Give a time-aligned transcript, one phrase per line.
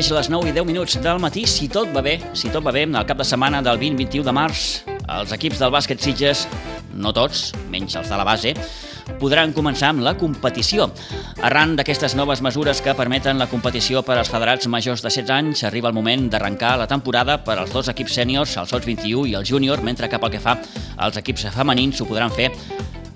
[0.00, 2.64] Ara mateix les 9 i 10 minuts del matí, si tot va bé, si tot
[2.64, 4.62] va bé, el cap de setmana del 20-21 de març,
[5.12, 6.46] els equips del bàsquet Sitges,
[6.96, 8.54] no tots, menys els de la base,
[9.20, 10.86] podran començar amb la competició.
[11.44, 15.66] Arran d'aquestes noves mesures que permeten la competició per als federats majors de 16 anys,
[15.68, 19.36] arriba el moment d'arrencar la temporada per als dos equips sèniors, el Sots 21 i
[19.36, 20.56] el júnior, mentre que pel que fa
[20.96, 22.48] als equips femenins ho podran fer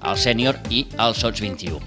[0.04, 1.80] el sènior i el Sots 21.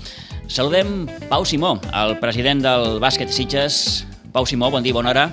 [0.49, 4.07] Saludem Pau Simó, el president del bàsquet Sitges.
[4.37, 5.23] Pau Simó, bon dia, bona hora.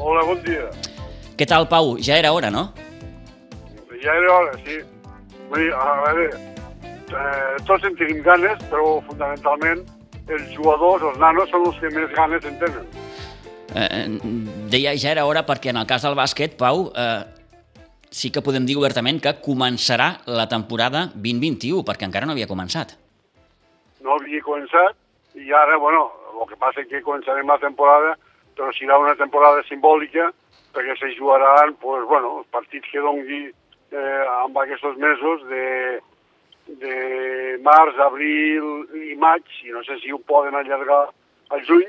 [0.00, 0.64] Hola, bon dia.
[1.36, 1.98] Què tal, Pau?
[2.00, 2.62] Ja era hora, no?
[4.00, 4.78] Ja era hora, sí.
[5.50, 6.24] Vull dir, a veure,
[6.88, 9.82] eh, tots en tenim ganes, però fundamentalment
[10.24, 12.88] els jugadors, els nanos, són els que més ganes en tenen.
[13.76, 14.00] Eh,
[14.72, 17.20] deia ja era hora perquè en el cas del bàsquet, Pau, eh,
[18.08, 22.96] sí que podem dir obertament que començarà la temporada 2021, perquè encara no havia començat.
[24.00, 24.96] No havia començat
[25.36, 26.08] i ara, bueno,
[26.42, 28.16] el que passa és que començarem la temporada,
[28.56, 30.30] però serà una temporada simbòlica
[30.72, 33.42] perquè se jugaran, pues, bueno, els partits que dongui
[33.92, 35.66] eh, amb aquests mesos de,
[36.80, 36.94] de
[37.64, 41.04] març, abril i maig, i no sé si ho poden allargar
[41.52, 41.88] al juny,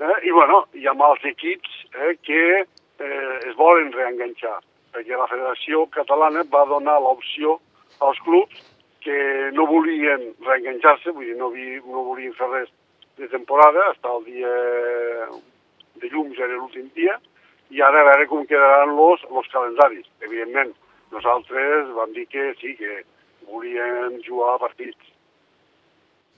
[0.00, 0.18] eh?
[0.24, 4.58] i bueno, hi ha els equips eh, que eh, es volen reenganxar,
[4.96, 7.58] perquè la Federació Catalana va donar l'opció
[8.00, 8.68] als clubs
[9.02, 12.70] que no volien reenganxar-se, vull dir, no, vi, no volien fer res
[13.18, 14.52] de temporada, fins el dia
[16.02, 17.18] de llums era l'últim dia,
[17.72, 20.08] i ara a veure com quedaran los, los calendaris.
[20.24, 20.74] Evidentment,
[21.12, 23.02] nosaltres vam dir que sí, que
[23.48, 25.10] volíem jugar partits.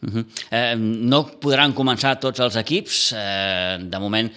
[0.05, 0.25] Uh -huh.
[0.50, 3.12] eh, no podran començar tots els equips.
[3.17, 4.28] Eh, de moment,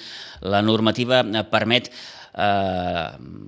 [0.41, 1.91] la normativa permet
[2.37, 3.05] eh,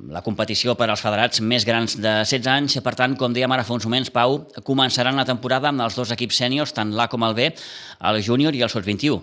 [0.09, 2.77] la competició per als federats més grans de 16 anys.
[2.85, 6.13] Per tant, com dèiem ara fa uns moments, Pau, començaran la temporada amb els dos
[6.16, 7.51] equips sèniors, tant l'A com el B,
[8.11, 9.22] el júnior i el Sots 21.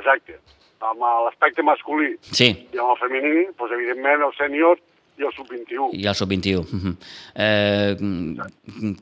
[0.00, 0.38] Exacte.
[0.80, 2.54] Amb l'aspecte masculí sí.
[2.72, 4.80] i amb el femení, doncs, evidentment, el sènior
[5.20, 5.90] i el sub-21.
[5.92, 6.64] I el sub-21.
[6.64, 6.94] Uh -huh.
[7.36, 7.96] eh,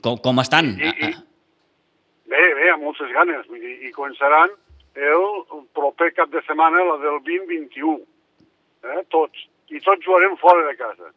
[0.02, 0.74] com, com estan?
[0.74, 1.10] I, i,
[2.26, 3.46] bé, bé, amb moltes ganes.
[3.46, 4.50] Vull dir, I començaran
[4.98, 8.00] el proper cap de setmana, la del 20-21.
[8.84, 9.00] Eh?
[9.12, 9.48] Tots.
[9.68, 11.10] I tots jugarem fora de casa.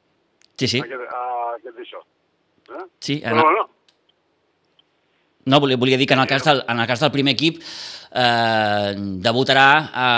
[0.60, 0.82] Sí, sí.
[0.84, 1.22] Aquest, a,
[1.58, 2.02] aquest d'això.
[2.72, 2.86] Eh?
[3.00, 3.70] Sí, Però, bueno,
[5.46, 7.62] no, volia, volia dir que en el cas del, en el cas del primer equip
[7.62, 8.94] eh,
[9.26, 10.10] debutarà a,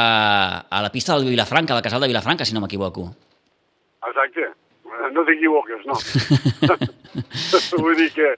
[0.69, 3.07] a la pista del Vilafranca, al casal de Vilafranca, si no m'equivoco.
[4.09, 4.49] Exacte.
[5.13, 5.95] No t'equivoques, no.
[7.83, 8.33] vull dir que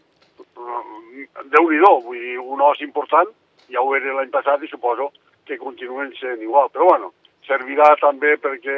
[1.51, 3.29] Déu-n'hi-do, vull dir, un os important,
[3.71, 5.09] ja ho era l'any passat i suposo
[5.47, 6.69] que continuen sent igual.
[6.73, 7.11] Però bueno,
[7.47, 8.77] servirà també perquè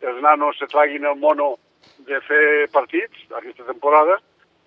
[0.00, 1.54] els nanos se traguin el mono
[2.08, 4.18] de fer partits aquesta temporada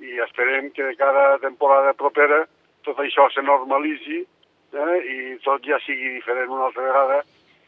[0.04, 2.44] i esperem que cada temporada propera
[2.84, 7.22] tot això se normalitzi eh, i tot ja sigui diferent una altra vegada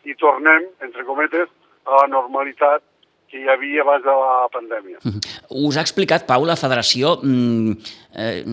[0.05, 1.49] i tornem, entre cometes,
[1.85, 2.83] a la normalitat
[3.29, 4.97] que hi havia abans de la pandèmia.
[5.01, 5.19] -huh.
[5.49, 7.71] Us ha explicat, Pau, la federació, mm,
[8.17, 8.43] eh,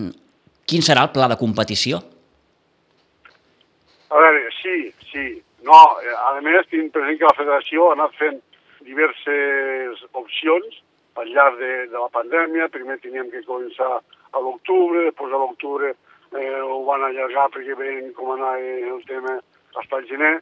[0.65, 2.01] quin serà el pla de competició?
[4.09, 5.43] A veure, sí, sí.
[5.63, 5.79] No,
[6.27, 8.39] a més, tinc present que la federació ha anat fent
[8.83, 10.81] diverses opcions
[11.15, 12.71] al llarg de, de la pandèmia.
[12.73, 18.11] Primer teníem que començar a l'octubre, després a l'octubre eh, ho van allargar perquè veien
[18.17, 19.37] com anava el tema
[19.75, 20.33] fins al gener.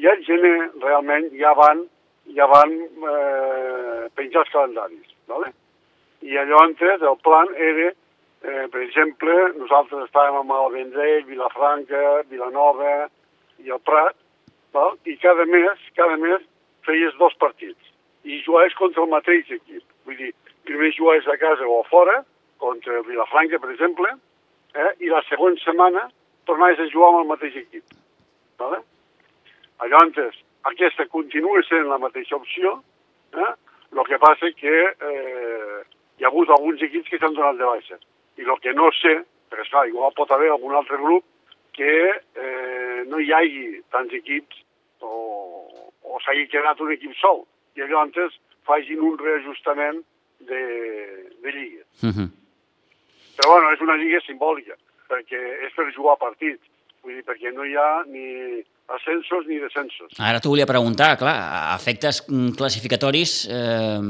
[0.00, 1.84] I al gener realment ja van
[2.30, 5.08] ja van eh, penjar els calendaris.
[5.26, 5.52] ¿vale?
[6.22, 7.90] I llavors el plan era,
[8.42, 13.08] eh, per exemple, nosaltres estàvem amb el Vendrell, Vilafranca, Vilanova
[13.58, 14.16] i el Prat,
[14.74, 14.96] val?
[15.06, 16.44] i cada mes, cada mes
[16.86, 17.92] feies dos partits
[18.24, 19.82] i jugaves contra el mateix equip.
[20.06, 20.32] Vull dir,
[20.66, 22.22] primer jugaves a casa o a fora,
[22.62, 24.12] contra el Vilafranca, per exemple,
[24.74, 24.90] eh?
[25.02, 26.06] i la següent setmana
[26.46, 27.98] tornaves a jugar amb el mateix equip.
[28.62, 28.78] Vale?
[29.82, 30.38] Llavors,
[30.70, 32.76] aquesta continua sent la mateixa opció,
[33.34, 33.52] eh?
[33.92, 35.82] el que passa que eh,
[36.18, 37.98] hi ha hagut alguns equips que s'han donat de baixa.
[38.38, 39.18] I el que no sé,
[39.50, 41.26] perquè esclar, igual pot haver algun altre grup
[41.76, 44.61] que eh, no hi hagi tants equips
[46.12, 47.44] o s'hagi quedat un equip sol.
[47.76, 48.36] I llavors
[48.68, 50.02] facin un reajustament
[50.48, 50.62] de,
[51.42, 51.84] de lliga.
[52.02, 52.28] Uh -huh.
[53.36, 54.76] Però bueno, és una lliga simbòlica,
[55.08, 56.62] perquè és per jugar partits.
[57.02, 60.12] Vull dir, perquè no hi ha ni ascensos ni descensos.
[60.18, 61.34] Ara t'ho volia preguntar, clar,
[61.72, 62.22] a efectes
[62.56, 64.00] classificatoris eh,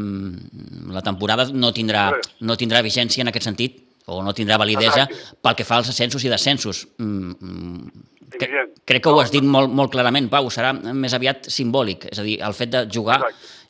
[0.97, 2.11] la temporada no tindrà,
[2.41, 5.39] no tindrà vigència en aquest sentit, o no tindrà validesa Exacte.
[5.43, 6.87] pel que fa als ascensos i descensos.
[6.99, 7.87] Mm,
[8.35, 8.72] cre Evident.
[8.89, 12.27] Crec que ho has dit molt, molt clarament, Pau, serà més aviat simbòlic, és a
[12.27, 13.21] dir, el fet de jugar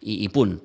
[0.00, 0.56] i, i punt.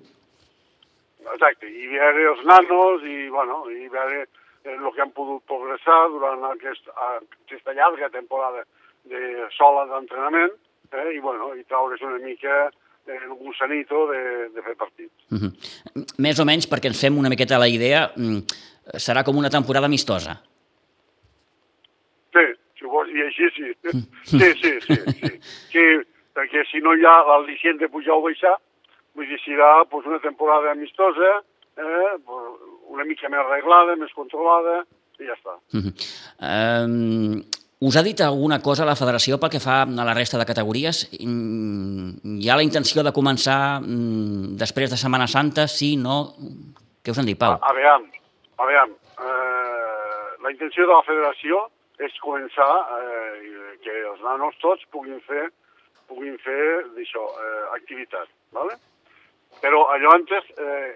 [1.28, 4.26] Exacte, i veure els nanos i, bueno, i veure
[4.68, 8.64] el que han pogut progressar durant aquest, aquesta llarga temporada
[9.08, 10.52] de sola d'entrenament
[10.92, 12.68] eh, i, bueno, i traure's una mica
[13.08, 15.14] el gusanito de, de fer partits.
[15.32, 16.06] Uh -huh.
[16.18, 18.40] Més o menys, perquè ens fem una miqueta la idea, mm,
[19.00, 20.42] serà com una temporada amistosa.
[22.34, 22.46] Sí,
[22.88, 23.74] si vols dir així, sí.
[24.24, 25.02] Sí, sí, sí.
[25.20, 25.34] sí.
[25.74, 25.88] sí
[26.38, 28.54] perquè si no hi ha l'al·licient de pujar o baixar,
[29.18, 31.40] vull dir, serà pues, una temporada amistosa,
[31.82, 32.12] eh,
[32.94, 34.84] una mica més arreglada, més controlada,
[35.18, 35.56] i ja està.
[35.74, 35.94] Uh -huh.
[36.86, 37.42] um,
[37.90, 41.10] us ha dit alguna cosa la federació pel que fa a la resta de categories?
[41.12, 46.36] Hi ha la intenció de començar mm, després de Setmana Santa, sí, no?
[47.04, 47.54] Què us han dit, Pau?
[47.54, 48.10] A, a veure,
[48.58, 48.92] a veure
[49.26, 51.70] eh, la intenció de la federació
[52.04, 55.48] és començar eh, que els nanos tots puguin fer
[56.08, 58.78] puguin fer d'això, eh, activitat, ¿vale?
[59.62, 60.96] Però allò antes, eh,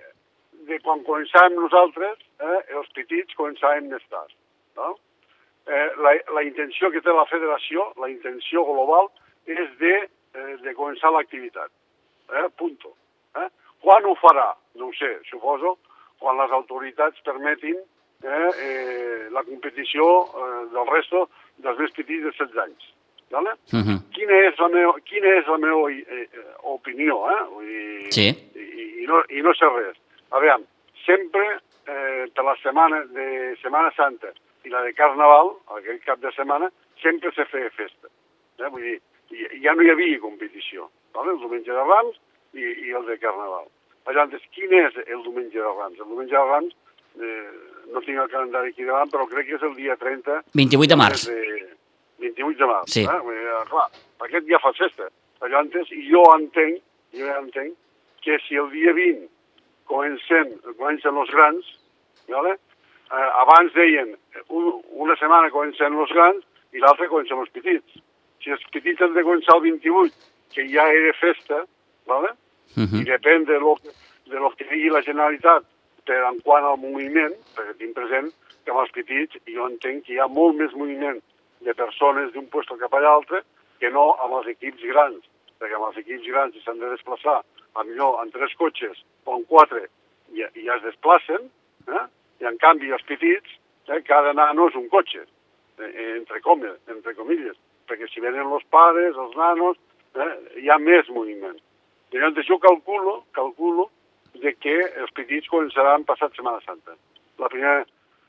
[0.68, 4.32] de quan començàvem nosaltres, eh, els petits començàvem més tard.
[4.78, 4.96] No?
[5.68, 9.12] Eh, la, la intenció que té la federació, la intenció global,
[9.46, 9.96] és de,
[10.34, 11.72] eh, de començar l'activitat.
[12.32, 12.96] Eh, punto.
[13.36, 13.50] Eh?
[13.82, 14.56] Quan ho farà?
[14.76, 15.78] No ho sé, suposo,
[16.20, 17.82] quan les autoritats permetin
[18.24, 21.28] eh, eh, la competició eh, del resto
[21.58, 22.90] dels més petits de 16 anys.
[23.32, 23.52] Vale?
[23.72, 23.98] Uh -huh.
[24.12, 26.28] quina, és la meva, quina és la meva eh,
[26.64, 27.44] opinió, eh?
[27.54, 28.28] Vull dir, sí.
[28.56, 29.98] i, i, no, I no sé res.
[30.30, 30.64] A veure,
[31.06, 34.34] sempre eh, per la setmana de Setmana Santa
[34.64, 36.70] i la de Carnaval, aquell cap de setmana,
[37.02, 38.08] sempre se feia festa.
[38.60, 38.70] Eh?
[38.70, 39.00] Vull dir,
[39.64, 40.90] ja no hi havia competició.
[41.14, 41.32] Vale?
[41.32, 42.20] El diumenge de Rams
[42.54, 43.68] i, i el de Carnaval.
[44.12, 46.00] Llavors, quin és el diumenge de Rams?
[46.00, 46.76] El diumenge de Rams,
[47.20, 47.50] eh,
[47.92, 50.42] no tinc el calendari aquí davant, però crec que és el dia 30...
[50.56, 51.28] 28 de març.
[51.28, 51.60] De,
[52.24, 52.94] 28 de març.
[52.94, 53.04] Sí.
[53.04, 53.20] Eh?
[53.28, 53.88] Dir, clar,
[54.28, 55.10] aquest dia fa festa.
[55.42, 56.82] Llavors, jo entenc,
[57.18, 57.78] jo ja entenc
[58.22, 59.26] que si el dia 20
[59.90, 61.72] comencen, comencen els grans,
[62.30, 62.60] ¿vale?
[63.12, 64.16] eh, abans deien
[64.48, 68.00] un, una setmana comencen els grans i l'altra comencen els petits.
[68.42, 71.66] Si els petits han de començar el 28, que ja era festa,
[72.08, 72.32] ¿vale?
[72.78, 73.02] Uh -huh.
[73.02, 73.76] i depèn de lo,
[74.32, 75.64] de lo que digui la Generalitat
[76.12, 78.28] per en quant al moviment, perquè tinc present
[78.66, 81.22] que amb els petits jo entenc que hi ha molt més moviment
[81.64, 83.44] de persones d'un lloc cap a l'altre
[83.80, 85.24] que no amb els equips grans,
[85.62, 89.46] perquè amb els equips grans s'han de desplaçar a millor en tres cotxes o en
[89.54, 89.86] quatre
[90.36, 91.48] i, i ja es desplacen,
[91.88, 92.06] eh?
[92.42, 93.56] i en canvi els petits,
[93.88, 95.24] eh, cada nano és un cotxe,
[95.80, 97.56] eh, entre, comes, entre comilles,
[97.88, 99.80] perquè si venen els pares, els nanos,
[100.20, 100.32] eh,
[100.66, 101.58] hi ha més moviment.
[102.12, 103.88] Llavors jo calculo, calculo
[104.40, 106.96] de que els petits començaran passat Setmana Santa,
[107.40, 107.82] la primera,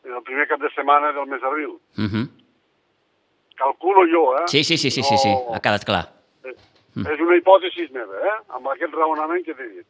[0.04, 1.78] el primer cap de setmana del mes d'abril.
[1.98, 2.26] Uh -huh.
[3.56, 4.44] Calculo jo, eh?
[4.46, 5.06] Sí, sí, sí, sí, no...
[5.06, 6.08] sí, sí, ha quedat clar.
[6.94, 7.06] Mm.
[7.06, 8.34] És una hipòtesi meva, eh?
[8.52, 9.86] amb aquest raonament que t'he dit.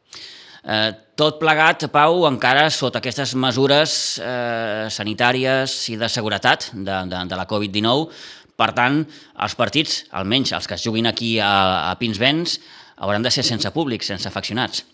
[0.63, 7.25] Eh, tot plegat, Pau, encara sota aquestes mesures eh, sanitàries i de seguretat de, de,
[7.27, 8.07] de la Covid-19.
[8.55, 9.01] Per tant,
[9.43, 12.61] els partits, almenys els que es juguin aquí a, a Pinsbens,
[13.03, 14.85] hauran de ser sense públic, sense afeccionats.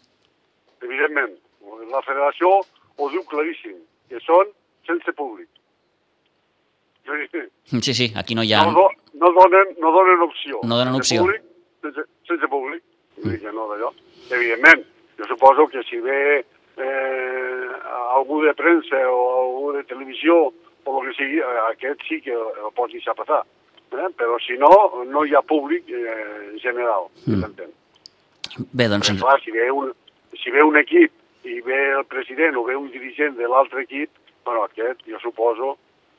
[2.00, 2.50] La federació
[2.96, 3.75] ho diu claríssim,
[4.07, 4.48] que són
[4.88, 5.50] sense públic.
[7.81, 8.62] Sí, sí, aquí no hi ha...
[8.69, 8.86] No,
[9.19, 10.62] no, donen, no donen opció.
[10.63, 11.25] No donen opció.
[11.25, 11.44] Públic,
[11.84, 12.86] sense, sense públic.
[13.20, 13.91] Dir que no d'allò.
[14.29, 14.86] Evidentment,
[15.20, 17.68] jo suposo que si ve eh,
[18.15, 22.72] algú de premsa o algú de televisió o el que sigui, aquest sí que el
[22.77, 23.44] pots deixar passar.
[23.91, 24.10] Eh?
[24.15, 24.72] Però si no,
[25.10, 27.44] no hi ha públic eh, general, mm.
[27.44, 27.75] s'entén.
[28.72, 29.12] Bé, doncs...
[29.12, 29.91] Però, clar, si ve, un,
[30.39, 34.10] si ve un equip i ve el president o ve un dirigent de l'altre equip,
[34.46, 35.77] bueno, aquest, jo suposo,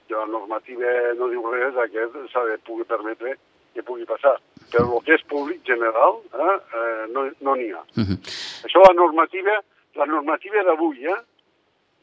[0.08, 3.36] que la normativa no diu res, aquest s'ha de poder permetre
[3.74, 4.36] que pugui passar.
[4.70, 7.84] Però el que és públic general eh, eh, no n'hi no ha.
[7.96, 8.18] Uh -huh.
[8.66, 9.60] Això la normativa,
[9.94, 11.20] la normativa d'avui, eh?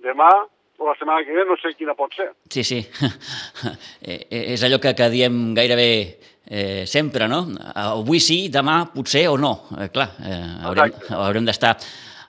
[0.03, 0.29] demà
[0.77, 2.31] o la setmana que ve no sé quina pot ser.
[2.49, 2.85] Sí, sí.
[4.07, 7.39] Eh, eh, és allò que, que diem gairebé eh, sempre, no?
[7.75, 9.67] Avui sí, demà potser o no.
[9.75, 11.73] Eh, clar, eh, haurem, haurem d'estar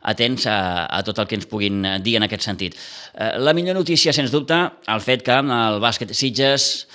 [0.09, 2.79] atents a, a tot el que ens puguin dir en aquest sentit.
[3.15, 6.89] Eh, la millor notícia, sens dubte, el fet que el bàsquet Sitges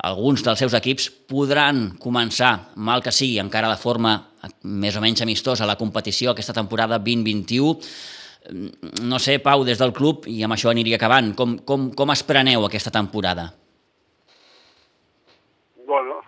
[0.00, 4.14] alguns dels seus equips podran començar, mal que sigui, encara de forma
[4.64, 7.74] més o menys amistosa, la competició aquesta temporada 2021.
[9.04, 12.24] No sé, Pau, des del club, i amb això aniria acabant, com, com, com es
[12.24, 13.50] preneu aquesta temporada?
[15.86, 16.22] Bueno,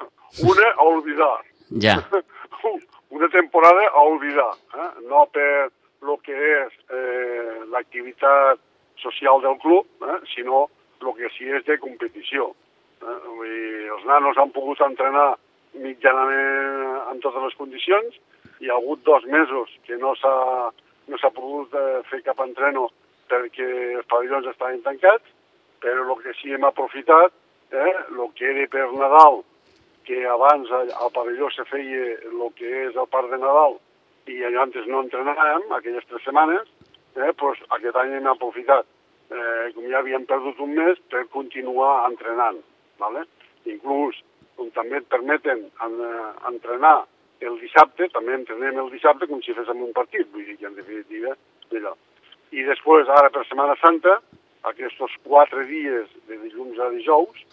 [0.44, 1.34] una a oblidar.
[1.80, 1.96] Ja.
[3.12, 4.86] Una temporada a oblidar, eh?
[5.04, 5.68] no per
[6.02, 8.60] lo que és eh, l'activitat
[9.00, 10.18] social del club, eh?
[10.34, 10.66] sinó
[11.02, 12.52] el que sí és de competició.
[13.02, 13.18] Eh?
[13.26, 15.32] Vull dir, els nanos han pogut entrenar
[15.74, 18.18] mitjanament en totes les condicions.
[18.62, 20.34] Hi ha hagut dos mesos que no s'ha
[21.10, 22.88] no s'ha pogut eh, fer cap entreno
[23.30, 23.68] perquè
[23.98, 25.24] els pavellons estaven tancats,
[25.82, 27.32] però el que sí hem aprofitat,
[27.72, 29.42] eh, el que era per Nadal
[30.04, 33.78] que abans al pavelló se feia el que és el Parc de Nadal
[34.26, 36.68] i antes no entrenàvem, aquelles tres setmanes,
[37.16, 38.86] eh, pues aquest any hem aprofitat,
[39.30, 42.60] eh, com ja havíem perdut un mes, per continuar entrenant.
[42.98, 43.24] ¿vale?
[43.64, 44.22] Inclús,
[44.56, 47.06] com també et permeten en, eh, entrenar
[47.40, 50.76] el dissabte, també entrenem el dissabte com si féssim un partit, vull dir que en
[50.78, 51.36] definitiva,
[51.72, 51.96] allò.
[52.52, 54.20] I després, ara per Setmana Santa,
[54.70, 57.44] aquests quatre dies de dilluns a dijous,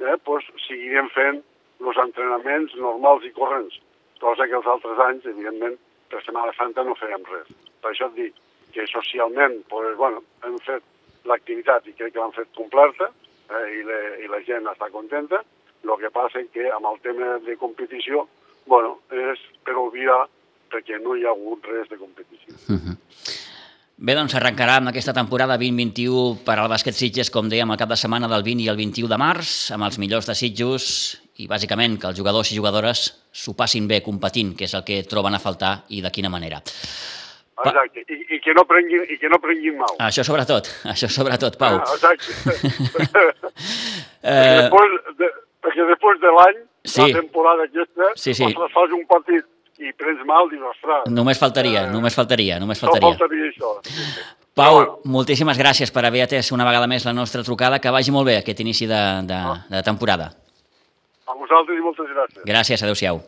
[0.00, 1.42] eh, pues, seguirem fent
[1.80, 3.80] els entrenaments normals i corrents,
[4.20, 5.78] cosa que els altres anys, evidentment,
[6.10, 7.50] per Setmana Santa no fèiem res.
[7.82, 8.40] Per això et dic
[8.74, 10.84] que socialment pues, bueno, hem fet
[11.28, 15.42] l'activitat i crec que l'han fet completa eh, i, le, i la gent està contenta.
[15.84, 18.26] El que passa és que amb el tema de competició,
[18.68, 20.26] bueno, és per oblidar
[20.68, 22.54] perquè no hi ha hagut res de competició.
[22.68, 22.96] Uh -huh.
[23.98, 27.88] Bé, doncs arrencarà amb aquesta temporada 2021 per al bàsquet Sitges, com dèiem, el cap
[27.88, 31.46] de setmana del 20 i el 21 de març, amb els millors de Sitges i
[31.46, 35.36] bàsicament que els jugadors i jugadores s'ho passin bé competint, que és el que troben
[35.36, 36.58] a faltar i de quina manera.
[37.58, 39.94] Exacte, I, i, que no prenguin, i que no prenguin mal.
[40.02, 41.78] Això sobretot, això sobretot, Pau.
[41.78, 42.34] Ah, exacte.
[44.22, 45.30] perquè, després de,
[45.66, 47.06] perquè després de l'any, sí.
[47.06, 48.50] la temporada aquesta, sí, sí.
[48.74, 49.46] fas un partit
[49.78, 51.06] i prens mal, dius, ostres...
[51.14, 53.14] Només faltaria, eh, només faltaria, només faltaria.
[53.14, 53.76] No faltaria això.
[53.86, 54.26] Sí, sí.
[54.58, 54.98] Pau, bueno.
[55.06, 57.78] moltíssimes gràcies per haver atès una vegada més la nostra trucada.
[57.78, 59.60] Que vagi molt bé aquest inici de, de, ah.
[59.70, 60.32] de temporada.
[61.28, 62.44] A vosaltres i moltes gràcies.
[62.48, 63.20] Gràcies, adeu-siau.